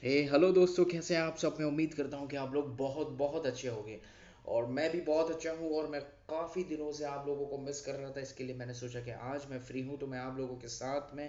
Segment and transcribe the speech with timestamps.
[0.00, 3.08] اے hello دوستو، کیسے ہیں آپ؟ سب میں امید کرتا ہوں کہ آپ لوگ بہت
[3.16, 3.98] بہت اچھے ہوں گے۔
[4.42, 7.82] اور میں بھی بہت اچھا ہوں اور میں کافی دنوں سے آپ لوگوں کو مس
[7.82, 10.06] کر رہا تھا، اس کے لیے میں نے سوچا کہ آج میں فری ہوں تو
[10.06, 11.28] میں آپ لوگوں کے ساتھ میں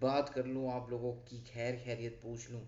[0.00, 2.62] بات کر لوں، آپ لوگوں کی خیر خیریت پوچھ لوں۔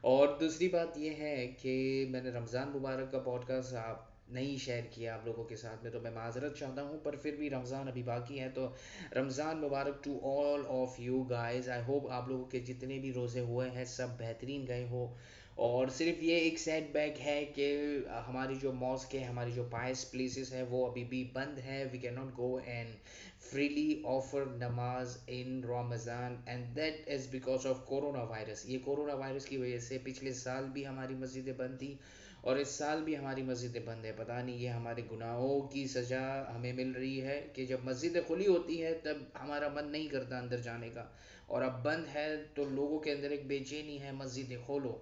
[0.00, 4.56] اور دوسری بات یہ ہے کہ میں نے رمضان مبارک کا پوڈ کاسٹ آپ نہیں
[4.56, 7.50] شیئر کیا آپ لوگوں کے ساتھ میں، تو میں معذرت چاہتا ہوں، پر پھر بھی
[7.50, 8.68] رمضان ابھی باقی ہے، تو
[9.16, 13.40] رمضان مبارک to all of you guys I hope آپ لوگوں کے جتنے بھی روزے
[13.40, 15.14] ہوئے ہیں، سب بہترین گئے ہو
[15.58, 17.96] اور صرف یہ ایک سیٹ بیک ہے کہ
[18.28, 21.98] ہماری جو ماسک ہے، ہماری جو پائس پلیسز ہے وہ ابھی بھی بند ہے we
[21.98, 22.94] can not go and
[23.40, 29.44] freely offer namaz in Ramzan and that is because of corona virus یہ کورونا وائرس
[29.44, 31.94] کی وجہ سے پچھلے سال بھی ہماری مسجدیں بند تھیں
[32.40, 36.44] اور اس سال بھی ہماری مسجدیں بند ہے پتہ نہیں یہ ہمارے گناہوں کی سزا
[36.56, 40.38] ہمیں مل رہی ہے کہ جب مسجدیں کھلی ہوتی ہے تب ہمارا من نہیں کرتا
[40.38, 41.04] اندر جانے کا۔
[41.46, 44.98] اور اب بند ہے تو لوگوں کے اندر ایک بے چینی ہے، مسجدیں کھولو۔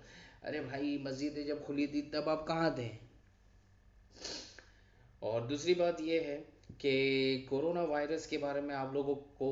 [0.46, 2.88] ارے بھائی مسجدیں جب کھلی تھی تب آپ کہاں تھے؟
[5.18, 6.42] اور دوسری بات یہ ہے
[6.78, 6.92] کہ
[7.48, 9.48] کورونا وائرس کے بارے میں آپ لوگوں کو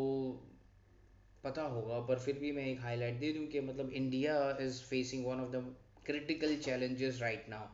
[1.42, 4.82] پتہ ہوگا، پر پھر بھی میں ایک ہائی لائٹ دے دوں کہ مطلب India is
[4.82, 5.58] facing one of the
[6.04, 7.66] critical challenges right now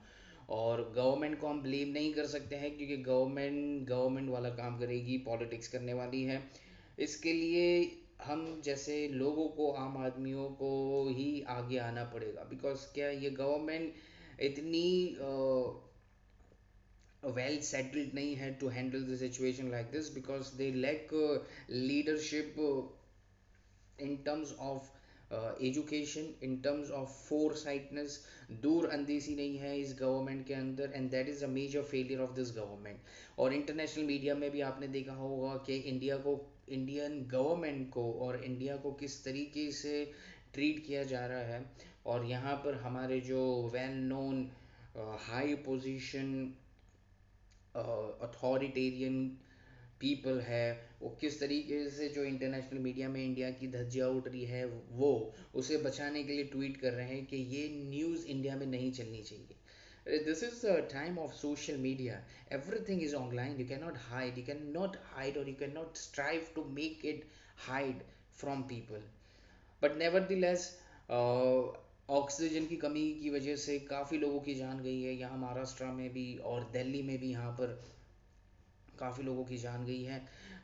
[0.47, 5.00] اور گورنمنٹ کو ہم بلیم نہیں کر سکتے ہیں کیونکہ گورنمنٹ گورنمنٹ والا کام کرے
[5.06, 6.39] گی پالیٹکس کرنے والی ہے۔
[6.97, 7.84] اس کے لیے
[8.29, 10.71] ہم جیسے لوگوں کو، عام آدمیوں کو
[11.17, 15.15] ہی آگے آنا پڑے گا۔ بیکاز کیا یہ گورنمنٹ اتنی
[17.35, 21.15] ویل سیٹلڈ نہیں ہے to handle the situation like this because they lack
[21.69, 22.61] leadership
[23.98, 24.91] in terms of
[25.31, 27.17] education in terms of
[27.55, 28.19] foresightness
[28.63, 32.37] دور اندیسی نہیں ہے اس گورنمنٹ کے اندر and that is a major failure of
[32.37, 32.98] this government
[33.35, 36.37] اور انٹرنیشنل میڈیا میں بھی آپ نے دیکھا ہوگا کہ انڈیا کو
[36.71, 40.05] انڈین گورنمنٹ کو اور انڈیا کو کس طریقے سے
[40.53, 41.59] ٹریٹ کیا جا رہا ہے
[42.03, 44.47] اور یہاں پر ہمارے جو well known
[45.29, 46.51] high position
[47.75, 49.29] authoritarian
[49.98, 50.67] people ہے،
[51.01, 55.13] وہ کس طریقے سے جو انٹرنیشنل میڈیا میں انڈیا کی دھجیاں اٹھ رہی ہے وہ،
[55.53, 59.23] اسے بچانے کے لیے ٹویٹ کر رہے ہیں کہ یہ نیوز انڈیا میں نہیں چلنی
[59.23, 59.59] چاہیے۔
[60.19, 62.21] This is the time of social media
[62.85, 65.87] everything is online you can not hide you can not hide اور you can not
[65.95, 67.25] strive to make it
[67.69, 68.03] hide
[72.09, 76.09] oxygen کی کمی کی وجہ سے کافی لوگوں کی جان گئی ہے یہاں مہاراشٹرا میں
[76.09, 77.75] بھی اور دہلی میں بھی یہاں پر
[78.97, 80.19] کافی لوگوں کی جان گئی ہے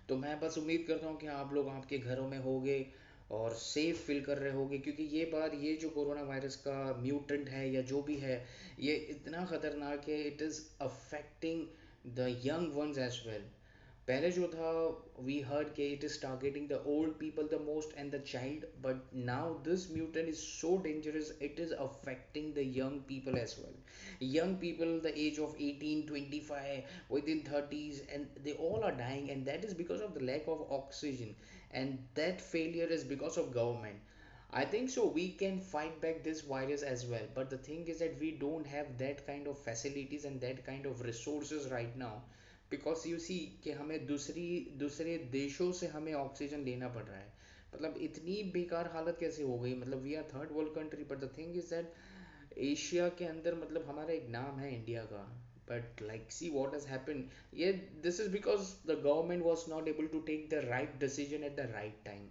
[0.07, 2.85] تو میں بس امید کرتا ہوں کہ آپ لوگ آپ کے گھروں میں ہوگے
[3.29, 7.49] اور سیف فیل کر رہے ہوگے کیونکہ یہ بار یہ جو کورونا وائرس کا میوٹنٹ
[7.49, 8.45] ہے یا جو بھی ہے،
[8.79, 11.65] یہ اتنا خطرناک ہے it is affecting
[12.17, 13.47] the young ones as well
[14.09, 14.71] پہلے جو تھا
[15.27, 19.15] وی ہرڈ کہ it is targeting the old people the most and the child but
[19.15, 24.55] now this mutation is so dangerous it is affecting the young people as well young
[24.61, 29.47] people the age of eighteen twenty five within thirties and they all are dying and
[29.47, 31.33] that is because of the lack of oxygen
[31.71, 34.05] and that failure is because of government
[34.51, 35.07] I think so.
[35.07, 37.25] We can fight back this virus as well.
[37.35, 40.87] But the thing is that we don't have that kind of facilities and that kind
[40.87, 42.13] of resources right now.
[42.71, 47.29] Because you see کہ ہمیں دوسری، دوسرے دیشوں سے ہمیں oxygen لینا پڑ رہا ہے۔
[47.73, 51.27] مطلب اتنی بیکار حالت کیسے ہو گئی؟ مطلب we are third world country but the
[51.27, 51.87] thing is that
[52.57, 55.27] Asia کے اندر مطلب ہمارا ایک نام ہے انڈیا کا۔
[55.67, 57.23] But like see what has happen
[57.53, 57.73] یہ
[58.03, 61.63] this is because the government was not able to take the right decision at the
[61.73, 62.27] right time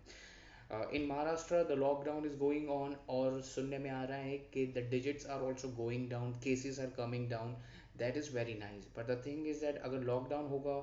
[0.70, 4.80] in Maharashtra the lockdown is going on اور سننے میں آ رہا ہے کہ the
[4.90, 7.54] digits are also going down cases are coming down
[8.00, 10.82] that is very nice but the thing is that اگر lockdown ہوگا،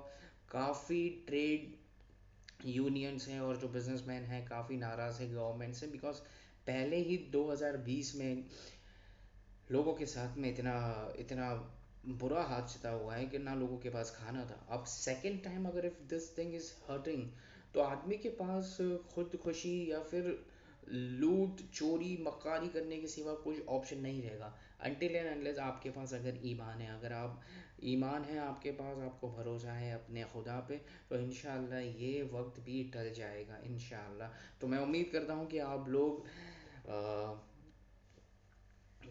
[0.48, 1.74] کافی ٹریڈ
[2.64, 6.20] یونینس ہیں اور جو بزنس مین ہیں کافی ناراض ہیں گورنمنٹ سے بیکاز
[6.64, 8.34] پہلے ہی دو ہزار بیس میں
[9.70, 10.78] لوگوں کے ساتھ میں اتنا
[11.18, 11.54] اتنا
[12.18, 14.56] برا حادثہ ہوا ہے کہ نہ لوگوں کے پاس کھانا تھا.
[14.68, 17.28] اب سیکنڈ ٹائم اگر if this thing is hurting
[17.72, 20.34] تو آدمی کے پاس خود خوشی یا پھر
[20.86, 25.82] لوٹ چوری مکاری کرنے کے سوا کچھ آپشن نہیں رہے گا۔ انٹل اینڈ انلیس آپ
[25.82, 27.30] کے پاس اگر ایمان ہے، اگر آپ
[27.76, 30.76] ایمان ہے آپ کے پاس، آپ کو بھروسہ ہے اپنے خدا پہ،
[31.08, 34.24] تو انشاءاللہ یہ وقت بھی ٹل جائے گا، انشاءاللہ۔
[34.58, 36.18] تو میں امید کرتا ہوں کہ آپ لوگ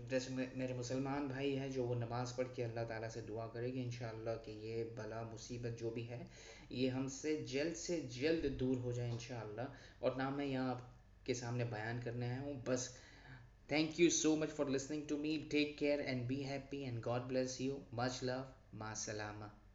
[0.10, 3.74] جیسے میرے مسلمان بھائی ہیں جو وہ نماز پڑھ کے اللہ تعالیٰ سے دعا کرے
[3.74, 6.24] گی انشاءاللہ کہ یہ بلا مصیبت جو بھی ہے،
[6.70, 9.68] یہ ہم سے جلد سے جلد دور ہو جائے انشاءاللہ۔
[10.00, 10.82] اور نہ میں یہاں آپ
[11.26, 12.90] کے سامنے بیان کرنے آیا ہوں، بس
[13.68, 17.22] thank you so much for listening to me take care and be happy and God
[17.22, 18.42] bless you much love
[18.74, 19.61] ما سلامہ۔